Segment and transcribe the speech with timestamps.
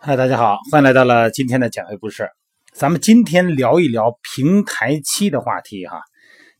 [0.00, 2.30] 嗨，大家好，欢迎来到了今天的减肥故事。
[2.72, 6.00] 咱们今天聊一聊平台期的话题哈。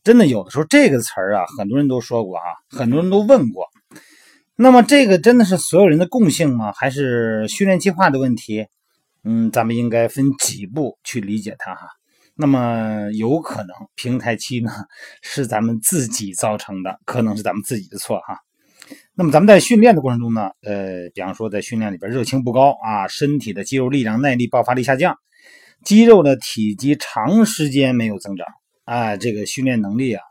[0.03, 3.67] 真的有的时候这个词儿啊，很多人都说过啊，很多人都问过。
[4.57, 6.73] 那么这个真的是所有人的共性吗？
[6.75, 8.67] 还是训练计划的问题？
[9.23, 11.87] 嗯，咱们应该分几步去理解它哈。
[12.37, 14.71] 那么有可能平台期呢
[15.21, 18.37] 是咱们自己造成的，可能是咱们自己的错哈。
[19.15, 25.17] 那么咱们在训练的过程中呢，呃，比方说在训练里边热情不高啊，身体的肌肉力量、耐力、爆发力下降，
[25.83, 28.45] 肌肉的体积长时间没有增长
[28.85, 30.23] 啊，这个训练能力啊，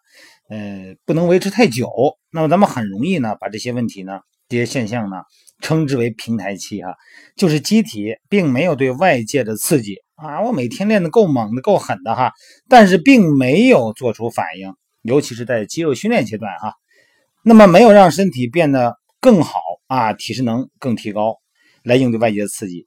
[0.49, 1.91] 呃，不能维持太久。
[2.31, 5.17] 那么咱们很容易呢把这些问题呢、这些现象呢
[5.61, 6.95] 称之为平台期哈、
[7.35, 12.33] 就是机体并没有对外界的刺激啊，我每天练得够猛的、够狠的哈，
[12.69, 16.75] 但是并没有做出反应，尤其是在肌肉训练阶段哈。
[17.43, 21.37] 那么没有让身体变得更好啊，体适能更提高，
[21.83, 22.87] 来应对外界的刺激。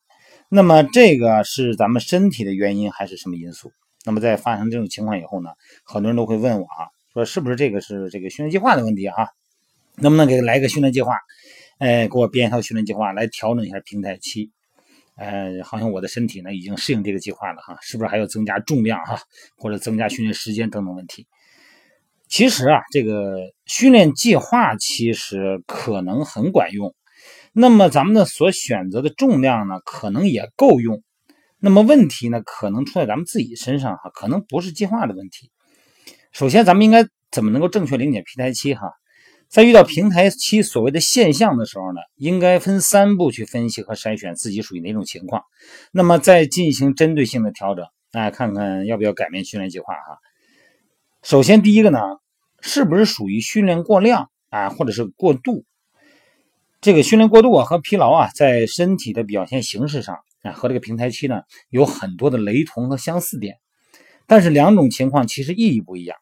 [0.49, 3.71] 那么这个是咱们身体的原因还是什么因素？
[4.05, 5.51] 那么在发生这种情况以后呢，
[5.83, 9.27] 很多人都会问我啊，说是不是这个是这个训练计划的问题啊？
[9.97, 11.13] 能不能给来一个训练计划？
[11.77, 14.51] 哎，给我编一套训练计划来调整一下平台期。
[15.19, 19.19] 呃，好像我的身体呢已经适应这个计划了哈，是不是还要增加重量哈，
[19.57, 21.27] 或者增加训练时间等等问题？
[22.29, 26.95] 其实啊，这个训练计划其实可能很管用，
[27.51, 31.03] 那么咱们的所选择的重量呢，可能也够用。
[31.59, 35.51] 那么问题呢，可能出在咱们自己身上哈，可能不是计划的问题。
[36.31, 38.91] 首先，咱们应该怎么能够正确理解平台期哈？
[39.49, 45.43] 在遇到平台期所谓的现象的时候呢，应该分三步去分析和筛选自己属于哪种情况，
[45.91, 50.19] 那么再进行针对性的调整，哎，看看要不要改变训练计划哈。
[51.23, 51.99] 首先，第一个呢，
[52.61, 55.65] 是不是属于训练过量啊，或者是过度？
[56.79, 63.57] 这个训练过度啊和疲劳啊，在身体的表现形式上啊，和这个平台期呢有很多的雷同和相似点，
[64.27, 66.15] 但是两种情况其实意义不一样。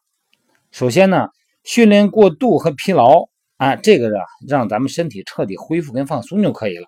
[0.72, 1.28] 首先呢，
[1.64, 6.86] 训练过度和疲劳啊，这个啊让咱们身体彻底恢复跟放松就可以了。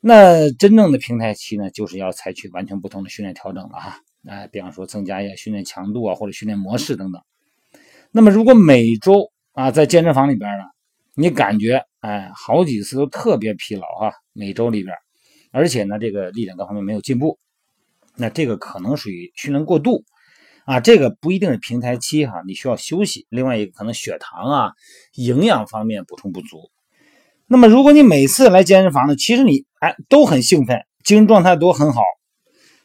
[0.00, 4.00] 那真正的平台期呢，就是要采取完全不同的训练调整了哈。
[4.28, 7.22] 哎，比方说增加一下训练强度啊，或者训练模式等等。
[8.10, 10.64] 那么如果每周啊在健身房里边呢，
[11.14, 14.94] 你感觉哎好几次都特别疲劳啊，每周里边，
[15.50, 17.38] 而且呢这个力量各方面没有进步，
[18.16, 20.04] 那这个可能属于训练过度
[20.64, 23.26] 啊，这个不一定是平台期哈，你需要休息。
[23.30, 24.72] 另外一个可能血糖啊、
[25.14, 26.70] 营养方面补充不足。
[27.46, 32.02] 那么如果你每次来健身房呢，其实你哎都很兴奋，精神状态都很好。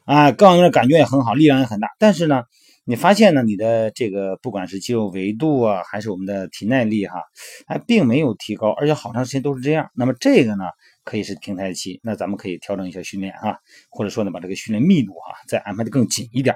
[0.06, 1.90] 啊，各方面的感觉也很好，力量也很大。
[2.00, 2.44] 但是呢，
[2.86, 7.22] 你发现呢，你的这个不管是肌肉维度啊，还是我们的体耐力哈，
[7.68, 9.90] 还并没有提高，而且好长时间都是这样。
[9.94, 10.64] 那么这个呢，
[11.04, 13.60] 可以是平台期，那咱们可以调整一下训练哈，
[13.90, 16.56] 或者说呢，把这个训练密度哈再安排的更紧一点。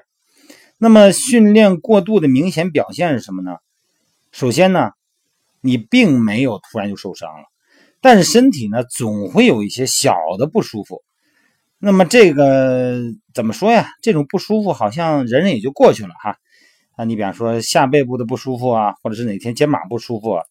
[0.84, 3.58] 那么训练过度的明显表现是什么呢？
[4.32, 4.90] 首先呢，
[5.62, 7.46] 你并没有突然就受伤了，
[8.02, 11.04] 但是身体呢总会有一些小的不舒服。
[11.78, 13.00] 那么这个
[13.32, 13.90] 怎么说呀？
[14.02, 16.38] 这种不舒服好像忍忍也就过去了哈。
[16.96, 20.44] 啊，你比方说下背部的不舒服啊，或者是哪天肩膀不舒服，啊，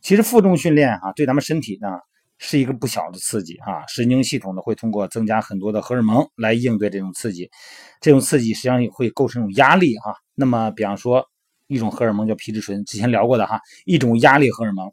[0.00, 1.88] 其实负重训练啊，对咱们身体呢
[2.38, 3.86] 是一个不小的刺激啊。
[3.88, 7.50] 神经系统呢会通过增加很多的荷尔蒙来应对这种刺激，
[8.00, 10.14] 这种刺激实际上也会构成一种压力哈。
[10.34, 11.24] 那么比方说
[11.66, 14.92] 一种荷尔蒙叫皮质醇，之前聊过的哈，一种压力荷尔蒙，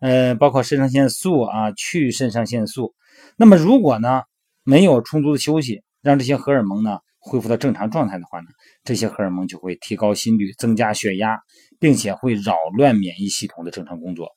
[0.00, 2.94] 呃，包括肾上腺素啊，去肾上腺素。
[3.36, 4.22] 那么如果呢？
[4.62, 8.46] 没有充足的休息，让这些荷尔蒙呢恢复到正常状态的话呢，
[8.84, 11.40] 这些荷尔蒙就会提高心率、增加血压，
[11.80, 14.28] 并且会扰乱免疫系统的正常工作。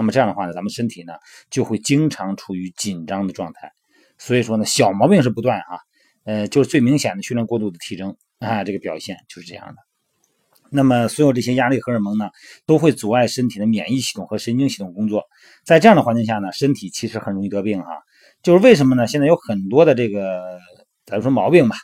[0.00, 1.12] 那么这样的话呢，咱们身体呢
[1.50, 3.70] 就会经常处于紧张的状态。
[4.16, 5.76] 所以说呢，小毛病是不断啊，
[6.24, 9.74] 呃，就是最明显的训练过度的体征啊，这个表现就是这样的。
[10.70, 12.30] 那么所有这些压力荷尔蒙呢，
[12.64, 15.24] 都会阻碍身体的免疫系统和神经系统工作。
[15.66, 17.88] 在这样的环境下呢，身体其实很容易得病哈。
[18.42, 19.06] 就是为什么呢？
[19.06, 20.58] 现在有很多的这个，
[21.04, 21.76] 咱说毛病吧。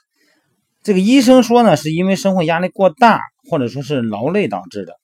[0.82, 3.20] 这个医生说呢，是因为生活压力过大，
[3.50, 4.94] 或者说是劳累导致的。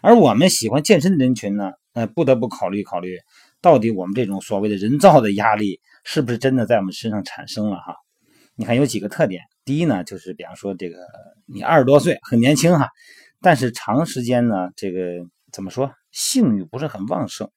[0.00, 3.18] 而我们喜欢健身的人群呢，呃，不得不考虑考虑，
[3.60, 7.96] 到底我们这种所谓的人造的压力，是不是真的在我们身上产生了哈？
[8.54, 9.42] 你看有几个特点。
[9.64, 10.96] 第一呢，就是比方说这个
[11.46, 12.88] 你二十多岁很年轻哈，
[13.40, 15.00] 但是长时间呢，这个
[15.52, 17.48] 怎么说，性欲不是很旺盛。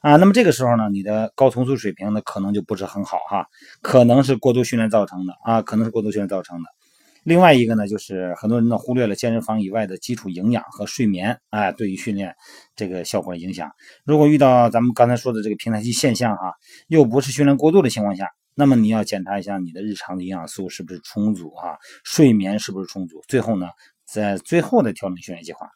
[0.00, 3.46] 啊，那么这个时候呢，你的睾酮素水平呢可能就不是很好哈，
[3.80, 6.68] 可能是过度训练造成的啊，可能是过度训练造成的。
[7.24, 12.34] 另外一个呢，就是很多人呢忽略了健身房以外的基础营养和睡眠，哎，对于训练
[12.76, 13.70] 这个效果的影响。
[14.04, 16.52] 如果遇到咱们刚才说的这个平台期现象哈，
[16.88, 23.22] 又不是训练过度的情况下，那么你要检查一下你的日常的营养素是不是充足啊，睡眠是不是充足。
[23.26, 23.68] 最后呢，
[24.06, 25.66] 在最后的调整训练计划。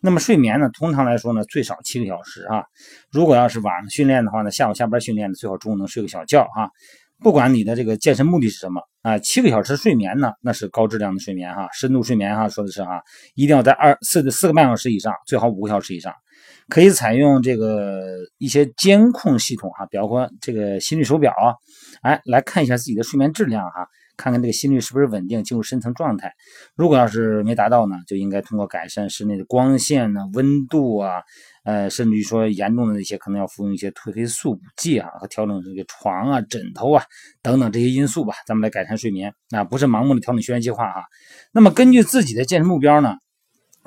[0.00, 2.62] 那么睡眠呢，通常来说呢，最少七个小时啊。
[3.10, 6.68] 如果要是晚上训练的话呢，下午下班训练呢，最好中午能睡个小觉啊。
[7.24, 13.02] 不管你的这个健身目的是什么啊，七个小时睡眠呢，那是高质量的睡眠哈，深度睡眠哈，说的是哈，
[13.34, 16.12] 一定要在二四四个半小时以上，最好五个小时以上。
[16.68, 18.02] 可以采用这个
[18.36, 21.56] 一些监控系统哈，比方说这个心率手表啊，
[22.02, 23.86] 哎，来看一下自己的睡眠质量哈。
[24.16, 26.32] 看看这个心率是不是稳定，进入深层状态。
[26.76, 31.22] 如果要是没达到呢，就应该通过改善室内的光线呢、温度啊，
[31.64, 37.02] 呃，甚至于说严重的那些，可能要服用一些褪黑素补剂啊，和调整这个床啊、枕头啊
[37.42, 39.34] 等等这些因素吧，咱们来改善睡眠。
[39.50, 41.04] 啊，不是盲目的调整训练计划哈。
[41.52, 43.16] 那么根据自己的健身目标呢，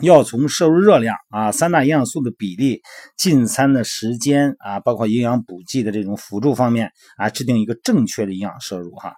[0.01, 2.81] 要从摄入热量啊、三大营养素的比例、
[3.15, 9.13] 进餐的时间啊，包括营养补剂的这种辅助方面啊，制定一个正确的营养摄入哈。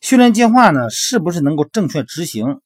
[0.00, 2.60] 训练计划呢，是不是能够正确执行？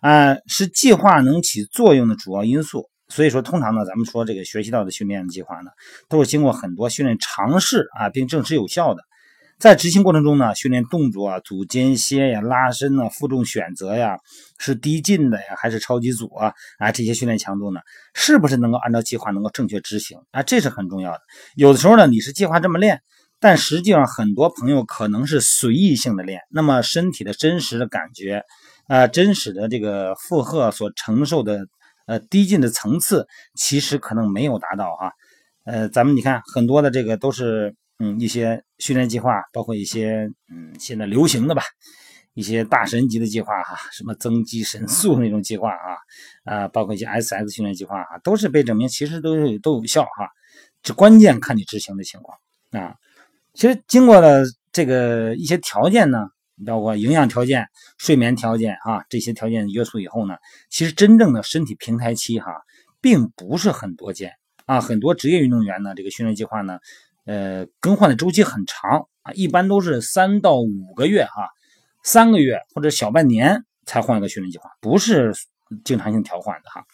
[0.00, 2.88] 啊，是计划能起作用的主要因素。
[3.08, 5.70] 所以说，通常呢，咱们说这个学习到的训练计划呢，
[6.08, 9.02] 都是经过很多训练尝试啊，并证实有效的。
[9.58, 14.18] 在执行过程中呢，训练动作啊，组间歇呀、拉伸呢、负重选择呀，
[14.58, 16.52] 是低进的呀，还是超级组啊？
[16.78, 17.80] 啊，这些训练强度呢，
[18.14, 20.18] 是不是能够按照计划能够正确执行？
[20.32, 21.20] 啊，这是很重要的。
[21.54, 23.00] 有的时候呢，你是计划这么练。
[23.38, 28.42] 但实际上，很多朋友可能是随意性的练，那么身体的真实的感觉，
[28.88, 31.66] 啊，真实的这个负荷所承受的，
[32.06, 35.12] 呃，低进的层次，其实可能没有达到哈。
[35.64, 41.62] 呃，咱们你看，很多的这个都是，嗯，一些训练计划，包括一些，嗯，现在流行的吧，
[42.34, 45.96] 一些大神级的计划哈，什么增肌神速那种计划啊，
[46.44, 50.28] 啊，包括一些 SS 训练计划啊，都是被证明其实都都有效哈。
[50.82, 52.38] 这关键看你执行的情况
[52.70, 52.94] 啊。
[53.54, 56.28] 其实经过了这个一些条件呢，
[56.64, 57.68] 包括营养条件、
[57.98, 60.36] 睡眠条件啊这些条件约束以后呢，
[60.70, 62.62] 其实真正的身体平台期哈，
[63.00, 64.32] 并不是很多见
[64.64, 64.80] 啊。
[64.80, 66.78] 很多职业运动员呢，这个训练计划呢，
[67.24, 71.48] 呃，更换的周期很长啊，一般都是三到五个月哈，
[72.02, 75.34] 三个月或者小半年才换一个训练计划，不是
[75.84, 76.84] 经常性调换的哈。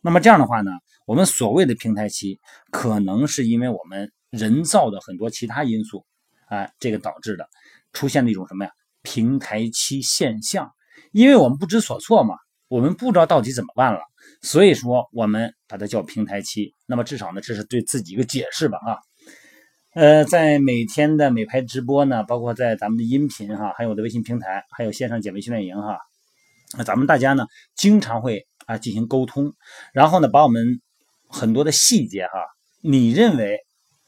[0.00, 0.70] 那么这样的话呢，
[1.06, 4.10] 我们所谓的平台期，可能是因为我们。
[4.32, 6.06] 人造的很多其他因素，
[6.46, 7.50] 啊，这个导致的
[7.92, 8.70] 出现了一种什么呀？
[9.02, 10.70] 平台期现象，
[11.12, 12.34] 因为我们不知所措嘛，
[12.68, 14.00] 我们不知道到底怎么办了，
[14.42, 16.74] 所以说我们把它叫平台期。
[16.86, 18.98] 那么至少呢，这是对自己一个解释吧，啊，
[19.94, 25.98] 呃，在每天的美拍直播呢，包括在咱们的音频哈，还有我的微信平台，还有线上减肥训练营哈，
[26.78, 29.52] 那咱们大家呢经常会啊进行沟通，
[29.92, 30.80] 然后呢把我们
[31.28, 32.32] 很多的细节哈，
[32.80, 33.58] 你认为。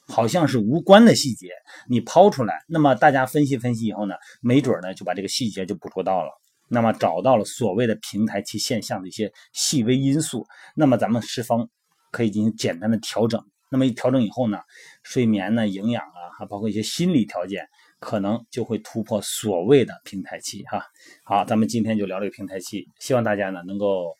[0.07, 1.49] 好像是无关的细节，
[1.89, 6.31] 你抛出来，那么大家分析分析以后呢，没准呢就把这个细节就捕捉到了，
[6.69, 10.47] 那么找到了所谓的平台期现象的一些细微因素，
[10.77, 11.69] 那么咱们十方
[12.11, 13.43] 可以进行简单的调整。
[13.71, 14.59] 那么一调整以后呢，
[15.03, 17.67] 睡眠呢、营养啊，还包括一些心理条件，
[17.99, 20.85] 可能就会突破所谓的平台期哈。
[21.25, 24.15] 好，咱们今天就聊这个平台期，希望大家呢能够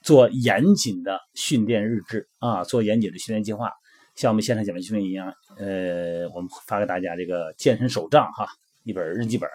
[0.00, 3.72] 做严谨的训练日志啊，做严谨的训练计划。
[4.16, 8.46] 像我们线上减肥训练一样，呃，我们发给大家这个健身手账哈，
[8.84, 9.48] 一本日记本。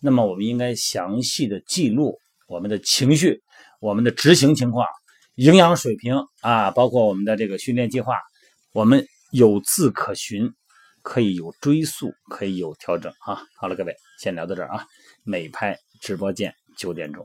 [0.00, 3.40] 那么我们应该详细的记录我们的情绪、
[3.80, 4.86] 我们的执行情况、
[5.36, 8.16] 营养水平啊，包括我们的这个训练计划，
[8.72, 10.50] 我们有字可循，
[11.02, 13.42] 可以有追溯，可以有调整啊。
[13.56, 14.84] 好了，各位，先聊到这儿啊，
[15.22, 17.24] 美拍直播间九点钟。